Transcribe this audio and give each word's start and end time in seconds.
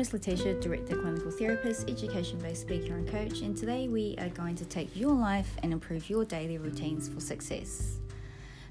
name 0.00 0.06
is 0.06 0.12
Letitia, 0.14 0.54
Director 0.60 0.96
Clinical 0.96 1.30
Therapist, 1.30 1.90
Education 1.90 2.38
Based 2.38 2.62
Speaker 2.62 2.94
and 2.94 3.06
Coach, 3.06 3.42
and 3.42 3.54
today 3.54 3.86
we 3.86 4.14
are 4.16 4.30
going 4.30 4.56
to 4.56 4.64
take 4.64 4.96
your 4.96 5.12
life 5.12 5.54
and 5.62 5.74
improve 5.74 6.08
your 6.08 6.24
daily 6.24 6.56
routines 6.56 7.06
for 7.06 7.20
success. 7.20 7.98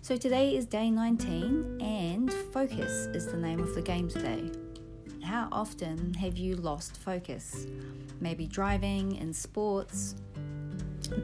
So, 0.01 0.17
today 0.17 0.55
is 0.55 0.65
day 0.65 0.89
19, 0.89 1.81
and 1.81 2.33
focus 2.51 3.05
is 3.13 3.27
the 3.27 3.37
name 3.37 3.59
of 3.59 3.75
the 3.75 3.81
game 3.83 4.09
today. 4.09 4.49
How 5.23 5.49
often 5.51 6.15
have 6.15 6.35
you 6.35 6.55
lost 6.55 6.97
focus? 6.97 7.67
Maybe 8.19 8.47
driving, 8.47 9.17
in 9.17 9.31
sports, 9.31 10.15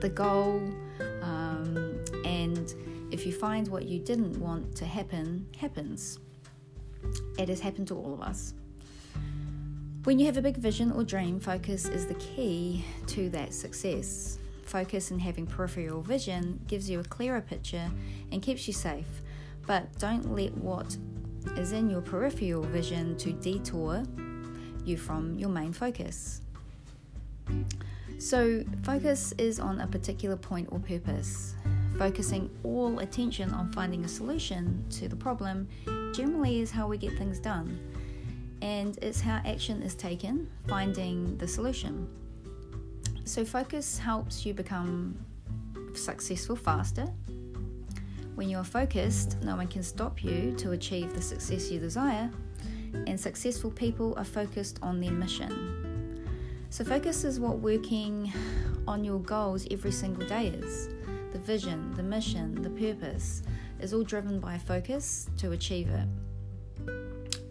the 0.02 0.10
goal, 0.10 0.62
um, 1.24 2.00
and 2.24 2.76
if 3.10 3.26
you 3.26 3.34
find 3.34 3.68
what 3.70 3.86
you 3.86 3.98
didn't 3.98 4.38
want 4.40 4.76
to 4.76 4.86
happen 4.86 5.48
happens. 5.58 6.20
It 7.40 7.50
has 7.50 7.60
happened 7.60 7.88
to 7.88 7.96
all 7.96 8.14
of 8.14 8.22
us. 8.22 8.54
When 10.06 10.20
you 10.20 10.28
have 10.28 10.38
a 10.38 10.42
big 10.44 10.58
vision 10.58 10.92
or 10.92 11.04
dream, 11.04 11.40
focus 11.40 11.88
is 11.88 12.06
the 12.06 12.14
key 12.14 12.86
to 13.08 13.28
that 13.32 13.56
success. 13.56 14.38
Focus 14.64 15.10
and 15.10 15.20
having 15.20 15.48
peripheral 15.48 16.04
vision 16.04 16.60
gives 16.68 16.88
you 16.88 17.00
a 17.00 17.04
clearer 17.04 17.42
picture 17.42 17.90
and 18.32 18.40
keeps 18.40 18.68
you 18.68 18.74
safe, 18.74 19.08
but 19.66 19.98
don't 19.98 20.36
let 20.36 20.56
what 20.58 20.96
is 21.58 21.72
in 21.72 21.90
your 21.90 22.02
peripheral 22.02 22.62
vision 22.62 23.18
to 23.18 23.32
detour 23.32 24.04
you 24.84 24.96
from 24.96 25.40
your 25.40 25.50
main 25.50 25.74
focus. 25.74 26.42
So, 28.20 28.64
focus 28.84 29.34
is 29.40 29.60
on 29.60 29.82
a 29.82 29.88
particular 29.88 30.38
point 30.38 30.70
or 30.72 30.78
purpose. 30.78 31.56
Focusing 31.98 32.52
all 32.64 33.00
attention 33.00 33.52
on 33.56 33.72
finding 33.72 34.06
a 34.06 34.08
solution 34.08 34.86
to 34.92 35.08
the 35.08 35.16
problem 35.16 35.68
generally 36.14 36.60
is 36.60 36.70
how 36.70 36.88
we 36.88 37.00
get 37.00 37.18
things 37.18 37.40
done 37.40 37.80
and 38.62 38.98
it's 39.02 39.22
how 39.22 39.42
action 39.46 39.82
is 39.82 39.96
taken, 39.96 40.50
finding 40.68 41.38
the 41.38 41.48
solution. 41.48 42.08
So, 43.26 43.44
focus 43.44 43.98
helps 43.98 44.46
you 44.46 44.54
become 44.54 45.18
successful 45.94 46.56
faster. 46.56 47.08
When 48.36 48.50
you 48.50 48.58
are 48.58 48.64
focused, 48.64 49.38
no 49.42 49.56
one 49.56 49.68
can 49.68 49.82
stop 49.82 50.24
you 50.24 50.54
to 50.58 50.72
achieve 50.72 51.14
the 51.14 51.22
success 51.22 51.72
you 51.72 51.80
desire, 51.80 52.30
and 53.08 53.20
successful 53.20 53.72
people 53.72 54.14
are 54.18 54.26
focused 54.26 54.80
on 54.82 55.00
their 55.00 55.12
mission. 55.12 56.26
So, 56.70 56.84
focus 56.84 57.24
is 57.24 57.40
what 57.40 57.60
working 57.60 58.32
on 58.88 59.04
your 59.04 59.20
goals 59.20 59.66
every 59.72 59.92
single 59.92 60.28
day 60.28 60.48
is. 60.48 60.90
The 61.32 61.40
vision, 61.40 61.94
the 61.96 62.04
mission, 62.04 62.62
the 62.62 62.70
purpose 62.70 63.42
is 63.80 63.94
all 63.94 64.04
driven 64.04 64.40
by 64.40 64.58
focus 64.58 65.30
to 65.38 65.52
achieve 65.52 65.90
it. 65.90 66.08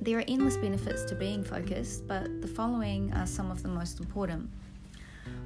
There 0.05 0.19
are 0.19 0.24
endless 0.28 0.58
benefits 0.58 1.02
to 1.05 1.14
being 1.14 1.42
focused, 1.42 2.06
but 2.06 2.42
the 2.42 2.47
following 2.47 3.10
are 3.14 3.27
some 3.27 3.50
of 3.50 3.62
the 3.62 3.70
most 3.70 4.00
important. 4.00 4.50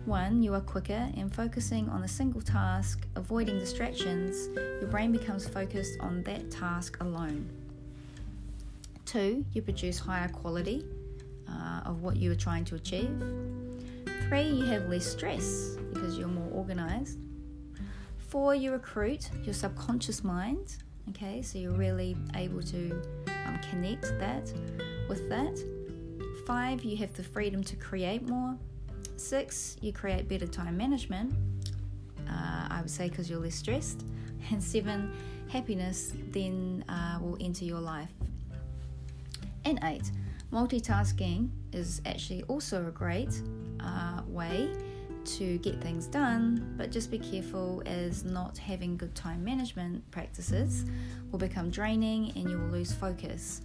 One, 0.05 0.42
you 0.42 0.53
are 0.53 0.61
quicker 0.61 1.09
and 1.17 1.33
focusing 1.33 1.89
on 1.89 2.03
a 2.03 2.09
single 2.09 2.41
task, 2.41 3.06
avoiding 3.15 3.61
distractions, 3.61 4.48
your 4.81 4.91
brain 4.91 5.12
becomes 5.12 5.47
focused 5.47 6.00
on 6.00 6.25
that 6.25 6.50
task 6.50 7.00
alone. 7.00 7.48
Two, 9.05 9.45
you 9.53 9.62
produce 9.62 10.00
higher 10.00 10.28
quality 10.28 10.84
uh, 11.48 11.83
of 11.84 12.03
what 12.03 12.17
you 12.17 12.33
are 12.33 12.41
trying 12.48 12.65
to 12.65 12.75
achieve. 12.75 13.17
Three, 14.28 14.43
you 14.43 14.65
have 14.65 14.89
less 14.89 15.06
stress 15.06 15.77
because 15.93 16.19
you're 16.19 16.27
more 16.27 16.50
organized. 16.53 17.17
Four, 18.17 18.56
you 18.56 18.72
recruit 18.72 19.31
your 19.45 19.55
subconscious 19.55 20.25
mind 20.25 20.78
Okay, 21.11 21.41
so 21.41 21.59
you're 21.59 21.73
really 21.73 22.17
able 22.34 22.62
to 22.62 23.03
um, 23.47 23.59
connect 23.70 24.03
that 24.19 24.53
with 25.09 25.28
that. 25.31 25.59
Five, 26.47 26.84
you 26.84 26.97
have 26.99 27.12
the 27.15 27.22
freedom 27.22 27.65
to 27.65 27.77
create 27.77 28.28
more. 28.28 28.56
Six, 29.16 29.77
you 29.81 29.93
create 29.93 30.28
better 30.28 30.47
time 30.47 30.77
management. 30.77 31.32
Uh, 32.28 32.69
I 32.71 32.81
would 32.81 32.91
say 32.91 33.09
because 33.09 33.31
you're 33.31 33.41
less 33.41 33.55
stressed. 33.55 34.05
And 34.50 34.62
seven, 34.62 35.12
happiness 35.49 36.12
then 36.31 36.84
uh, 36.88 37.19
will 37.21 37.37
enter 37.41 37.65
your 37.65 37.81
life. 37.81 38.12
And 39.65 39.78
eight, 39.82 40.11
multitasking 40.53 41.50
is 41.72 42.00
actually 42.06 42.44
also 42.44 42.87
a 42.87 42.91
great 42.91 43.43
uh, 43.81 44.22
way 44.27 44.71
to 45.37 45.59
get 45.59 45.81
things 45.81 46.06
done, 46.06 46.75
but 46.77 46.91
just 46.91 47.11
be 47.11 47.19
careful 47.19 47.83
as 47.87 48.25
not 48.25 48.56
having 48.56 48.97
good 48.97 49.15
time 49.15 49.44
management 49.44 50.09
practices 50.11 50.84
will 51.31 51.39
become 51.39 51.71
draining 51.71 52.33
and 52.37 52.49
you 52.49 52.59
will 52.59 52.69
lose 52.69 52.93
focus 52.93 53.61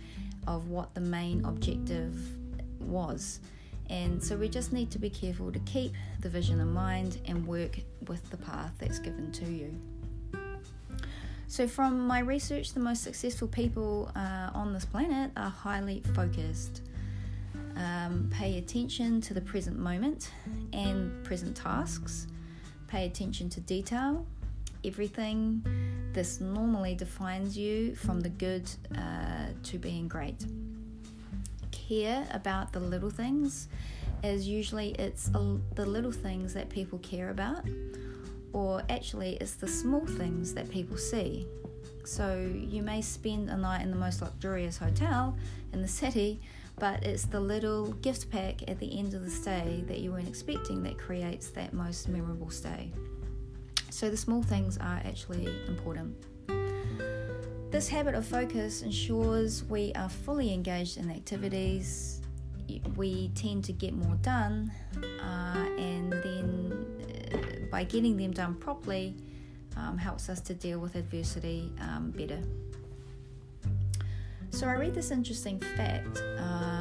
of 0.47 0.68
what 0.68 0.94
the 0.94 1.02
main 1.02 1.44
objective 1.46 2.16
was. 2.79 3.40
And 3.90 4.23
so 4.23 4.35
we 4.35 4.50
just 4.50 4.73
need 4.73 4.91
to 4.91 5.00
be 5.00 5.09
careful 5.09 5.52
to 5.52 5.59
keep 5.59 5.94
the 6.22 6.29
vision 6.29 6.59
in 6.59 6.73
mind 6.73 7.19
and 7.25 7.46
work 7.46 7.79
with 8.07 8.29
the 8.29 8.38
path 8.38 8.73
that's 8.79 9.00
given 9.00 9.31
to 9.34 9.46
you. 9.46 9.79
So, 11.47 11.68
from 11.68 12.07
my 12.07 12.19
research, 12.19 12.73
the 12.73 12.79
most 12.79 13.03
successful 13.03 13.47
people 13.47 14.12
uh, 14.16 14.50
on 14.56 14.73
this 14.73 14.85
planet 14.85 15.29
are 15.38 15.52
highly 15.52 16.02
focused. 16.16 16.81
Um, 17.75 18.29
pay 18.31 18.57
attention 18.57 19.19
to 19.22 19.34
the 19.34 19.41
present 19.41 19.78
moment 19.78 20.29
and 20.73 21.23
present 21.23 21.56
tasks. 21.56 22.28
Pay 22.88 23.06
attention 23.06 23.50
to 23.50 23.61
detail. 23.61 24.25
Everything. 24.85 25.63
This 26.13 26.39
normally 26.39 26.94
defines 26.94 27.57
you 27.57 27.95
from 27.95 28.19
the 28.19 28.29
good 28.29 28.69
uh, 28.95 29.47
to 29.63 29.79
being 29.79 30.07
great. 30.07 30.45
Care 31.72 32.28
about 32.31 32.72
the 32.72 32.79
little 32.79 33.09
things, 33.09 33.67
as 34.23 34.47
usually 34.47 34.90
it's 35.00 35.29
a, 35.34 35.57
the 35.73 35.85
little 35.85 36.11
things 36.11 36.53
that 36.53 36.69
people 36.69 37.00
care 37.00 37.29
about, 37.29 37.66
or 38.53 38.84
actually 38.90 39.38
it's 39.41 39.55
the 39.55 39.67
small 39.67 40.05
things 40.05 40.53
that 40.53 40.69
people 40.69 40.97
see. 40.97 41.47
So 42.05 42.47
you 42.53 42.84
may 42.84 43.01
spend 43.01 43.50
a 43.50 43.57
night 43.57 43.81
in 43.81 43.90
the 43.90 43.97
most 43.97 44.22
luxurious 44.22 44.78
hotel 44.78 45.35
in 45.72 45.81
the 45.81 45.88
city, 46.03 46.41
but 46.83 47.01
it's 47.01 47.23
the 47.23 47.39
little 47.39 47.94
gift 48.01 48.29
pack 48.29 48.61
at 48.69 48.77
the 48.77 48.99
end 48.99 49.13
of 49.13 49.23
the 49.23 49.29
stay 49.29 49.85
that 49.88 49.99
you 49.99 50.11
weren't 50.11 50.27
expecting 50.27 50.83
that 50.83 50.97
creates 50.97 51.47
that 51.47 51.71
most 51.71 52.09
memorable 52.09 52.49
stay. 52.49 52.91
So 53.89 54.09
the 54.09 54.17
small 54.17 54.44
things 54.44 54.77
are 54.79 55.01
actually 55.05 55.47
important. 55.69 56.13
This 57.72 57.88
habit 57.88 58.16
of 58.16 58.25
focus 58.27 58.81
ensures 58.81 59.63
we 59.63 59.93
are 59.93 60.09
fully 60.09 60.53
engaged 60.53 60.97
in 60.97 61.09
activities, 61.09 62.19
we 62.97 63.29
tend 63.29 63.63
to 63.63 63.72
get 63.72 63.93
more 63.93 64.16
done, 64.16 64.69
uh, 65.22 65.66
and 65.77 66.11
then 66.11 66.85
uh, 67.33 67.66
by 67.72 67.85
getting 67.85 68.17
them 68.17 68.31
done 68.31 68.55
properly, 68.55 69.16
um, 69.77 69.97
helps 69.97 70.27
us 70.27 70.41
to 70.41 70.53
deal 70.53 70.79
with 70.79 70.95
adversity 70.95 71.72
um, 71.79 72.11
better. 72.11 72.41
So 74.53 74.67
I 74.67 74.73
read 74.73 74.93
this 74.93 75.09
interesting 75.09 75.59
fact 75.59 76.23
uh, 76.38 76.72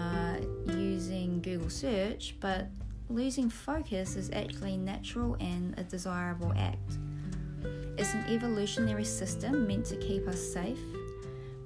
using 1.33 1.53
Google 1.53 1.71
search, 1.71 2.35
but 2.41 2.69
losing 3.09 3.49
focus 3.49 4.17
is 4.17 4.31
actually 4.33 4.77
natural 4.77 5.37
and 5.41 5.79
a 5.79 5.85
desirable 5.85 6.53
act. 6.57 6.99
It's 7.97 8.13
an 8.15 8.25
evolutionary 8.29 9.05
system 9.05 9.67
meant 9.67 9.87
to 9.87 9.97
keep 9.97 10.27
us 10.29 10.41
safe. 10.41 10.81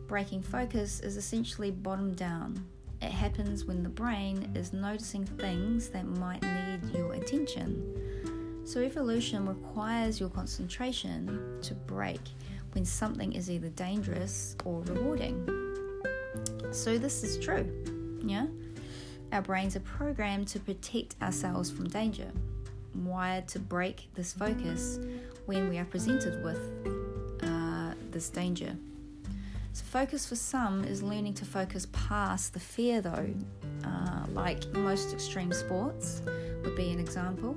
Breaking 0.07 0.43
focus 0.43 1.01
is 1.01 1.17
essentially 1.17 1.71
bottom 1.71 2.15
down. 2.15 2.65
It 3.03 3.11
happens 3.11 3.65
when 3.65 3.83
the 3.83 3.89
brain 3.89 4.51
is 4.55 4.73
noticing 4.73 5.25
things 5.25 5.89
that 5.91 6.07
might 6.07 6.43
need 6.43 6.97
your 6.97 7.13
attention. 7.15 8.63
So, 8.65 8.81
evolution 8.81 9.47
requires 9.47 10.19
your 10.19 10.29
concentration 10.29 11.59
to 11.63 11.75
break 11.75 12.21
when 12.73 12.85
something 12.85 13.33
is 13.33 13.49
either 13.49 13.69
dangerous 13.71 14.57
or 14.65 14.83
rewarding. 14.83 15.47
So, 16.73 16.99
this 16.99 17.23
is 17.23 17.39
true. 17.39 17.71
Yeah? 18.25 18.47
Our 19.33 19.43
brains 19.43 19.77
are 19.77 19.81
programmed 19.81 20.49
to 20.49 20.61
protect 20.61 21.17
ourselves 21.21 21.71
from 21.71 21.89
danger, 21.89 22.31
wired 22.95 23.49
to 23.49 23.59
break 23.59 24.09
this 24.15 24.33
focus 24.33 24.99
when 25.47 25.69
we 25.69 25.79
are 25.79 25.85
presented 25.85 26.43
with 26.45 26.61
uh, 27.43 27.93
this 28.11 28.29
danger. 28.29 28.77
So, 29.73 29.85
focus 29.85 30.27
for 30.27 30.37
some 30.37 30.85
is 30.85 31.03
learning 31.03 31.35
to 31.35 31.45
focus 31.45 31.87
past 31.93 32.55
the 32.55 32.61
fear, 32.61 33.03
though, 33.03 33.35
uh, 33.85 34.25
like 34.33 34.67
most 34.73 35.13
extreme 35.13 35.53
sports 35.53 36.23
would 36.65 36.77
be 36.77 36.91
an 36.91 36.99
example. 36.99 37.57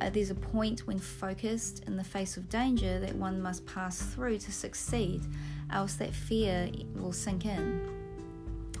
Uh, 0.00 0.10
there's 0.10 0.30
a 0.30 0.34
point 0.34 0.86
when 0.86 0.98
focused 0.98 1.84
in 1.86 1.96
the 1.96 2.04
face 2.04 2.36
of 2.36 2.48
danger 2.48 2.98
that 3.00 3.14
one 3.14 3.40
must 3.40 3.66
pass 3.66 4.00
through 4.00 4.38
to 4.38 4.52
succeed, 4.52 5.22
else 5.70 5.94
that 5.94 6.12
fear 6.12 6.70
will 6.94 7.12
sink 7.12 7.44
in. 7.44 7.97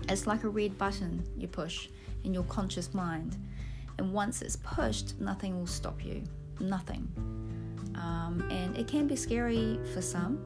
It's 0.08 0.26
like 0.26 0.44
a 0.44 0.48
red 0.48 0.78
button 0.78 1.22
you 1.36 1.48
push 1.48 1.88
in 2.24 2.32
your 2.32 2.44
conscious 2.44 2.94
mind, 2.94 3.36
and 3.98 4.12
once 4.12 4.42
it's 4.42 4.56
pushed, 4.56 5.20
nothing 5.20 5.58
will 5.58 5.66
stop 5.66 6.04
you. 6.04 6.22
Nothing. 6.60 7.08
Um, 7.94 8.46
and 8.50 8.76
it 8.76 8.88
can 8.88 9.06
be 9.06 9.16
scary 9.16 9.78
for 9.92 10.00
some, 10.00 10.42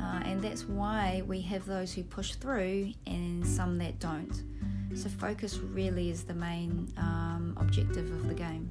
uh, 0.00 0.20
and 0.24 0.40
that's 0.40 0.64
why 0.66 1.22
we 1.26 1.40
have 1.42 1.64
those 1.66 1.92
who 1.92 2.02
push 2.02 2.34
through 2.34 2.92
and 3.06 3.46
some 3.46 3.78
that 3.78 3.98
don't. 3.98 4.42
So, 4.94 5.08
focus 5.08 5.58
really 5.58 6.10
is 6.10 6.24
the 6.24 6.34
main 6.34 6.92
um, 6.96 7.56
objective 7.60 8.10
of 8.10 8.28
the 8.28 8.34
game. 8.34 8.68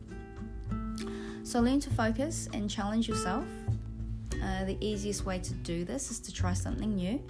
So, 1.43 1.59
learn 1.61 1.79
to 1.81 1.89
focus 1.89 2.49
and 2.53 2.69
challenge 2.69 3.07
yourself. 3.07 3.45
Uh, 4.43 4.65
the 4.65 4.77
easiest 4.81 5.25
way 5.25 5.39
to 5.39 5.53
do 5.53 5.85
this 5.85 6.11
is 6.11 6.19
to 6.21 6.33
try 6.33 6.53
something 6.53 6.95
new. 6.95 7.21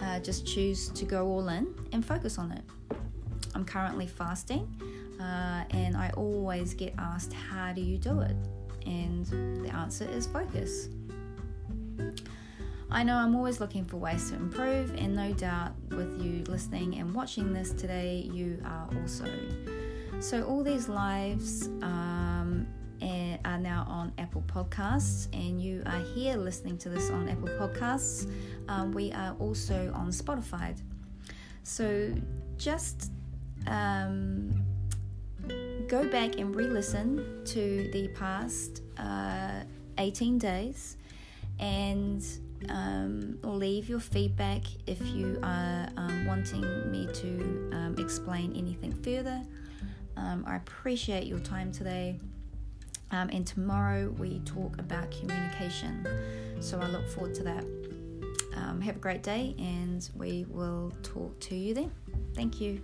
Uh, 0.00 0.18
just 0.20 0.46
choose 0.46 0.88
to 0.88 1.04
go 1.04 1.26
all 1.26 1.48
in 1.48 1.74
and 1.92 2.04
focus 2.04 2.38
on 2.38 2.52
it. 2.52 2.62
I'm 3.54 3.64
currently 3.64 4.06
fasting, 4.06 4.68
uh, 5.20 5.64
and 5.70 5.96
I 5.96 6.10
always 6.16 6.74
get 6.74 6.94
asked, 6.98 7.32
How 7.32 7.72
do 7.72 7.80
you 7.80 7.98
do 7.98 8.20
it? 8.20 8.36
And 8.86 9.26
the 9.64 9.70
answer 9.74 10.08
is 10.08 10.26
focus. 10.26 10.88
I 12.92 13.04
know 13.04 13.14
I'm 13.14 13.36
always 13.36 13.60
looking 13.60 13.84
for 13.84 13.98
ways 13.98 14.30
to 14.30 14.36
improve, 14.36 14.94
and 14.96 15.14
no 15.14 15.32
doubt 15.32 15.72
with 15.90 16.20
you 16.20 16.42
listening 16.48 16.98
and 16.98 17.14
watching 17.14 17.52
this 17.52 17.72
today, 17.72 18.28
you 18.32 18.60
are 18.64 18.88
also. 19.00 19.26
So, 20.18 20.42
all 20.44 20.64
these 20.64 20.88
lives 20.88 21.68
um, 21.82 22.66
are 23.44 23.58
now 23.58 23.86
on 23.88 24.12
Apple 24.18 24.44
Podcasts, 24.46 25.28
and 25.32 25.60
you 25.60 25.82
are 25.86 26.00
here 26.14 26.36
listening 26.36 26.78
to 26.78 26.88
this 26.88 27.10
on 27.10 27.28
Apple 27.28 27.48
Podcasts. 27.48 28.30
Um, 28.68 28.92
we 28.92 29.12
are 29.12 29.34
also 29.38 29.92
on 29.94 30.08
Spotify. 30.08 30.76
So, 31.62 32.12
just 32.56 33.10
um, 33.66 34.50
go 35.88 36.08
back 36.08 36.38
and 36.38 36.54
re 36.54 36.64
listen 36.64 37.44
to 37.46 37.90
the 37.92 38.08
past 38.08 38.82
uh, 38.98 39.62
18 39.98 40.38
days 40.38 40.96
and 41.58 42.24
um, 42.68 43.38
leave 43.42 43.88
your 43.88 44.00
feedback 44.00 44.62
if 44.86 45.00
you 45.08 45.38
are 45.42 45.88
um, 45.96 46.26
wanting 46.26 46.90
me 46.90 47.08
to 47.14 47.70
um, 47.72 47.96
explain 47.98 48.54
anything 48.56 48.92
further. 48.92 49.42
Um, 50.16 50.44
I 50.46 50.56
appreciate 50.56 51.26
your 51.26 51.40
time 51.40 51.72
today. 51.72 52.18
Um, 53.12 53.28
and 53.32 53.46
tomorrow 53.46 54.14
we 54.18 54.40
talk 54.40 54.78
about 54.78 55.10
communication. 55.10 56.06
So 56.60 56.78
I 56.78 56.86
look 56.86 57.08
forward 57.08 57.34
to 57.36 57.42
that. 57.44 57.64
Um, 58.54 58.80
have 58.80 58.96
a 58.96 59.00
great 59.00 59.22
day, 59.22 59.54
and 59.58 60.08
we 60.16 60.46
will 60.48 60.92
talk 61.02 61.38
to 61.40 61.56
you 61.56 61.74
then. 61.74 61.92
Thank 62.34 62.60
you. 62.60 62.80